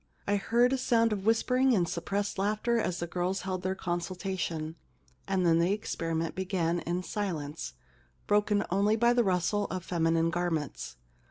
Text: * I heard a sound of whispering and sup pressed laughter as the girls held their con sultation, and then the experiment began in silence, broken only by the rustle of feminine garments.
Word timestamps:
* 0.13 0.27
I 0.27 0.37
heard 0.37 0.73
a 0.73 0.79
sound 0.79 1.13
of 1.13 1.27
whispering 1.27 1.75
and 1.75 1.87
sup 1.87 2.05
pressed 2.05 2.39
laughter 2.39 2.79
as 2.79 2.97
the 2.97 3.05
girls 3.05 3.41
held 3.41 3.61
their 3.61 3.75
con 3.75 3.99
sultation, 3.99 4.73
and 5.27 5.45
then 5.45 5.59
the 5.59 5.73
experiment 5.73 6.33
began 6.33 6.79
in 6.79 7.03
silence, 7.03 7.75
broken 8.25 8.63
only 8.71 8.95
by 8.95 9.13
the 9.13 9.23
rustle 9.23 9.65
of 9.65 9.85
feminine 9.85 10.31
garments. 10.31 10.95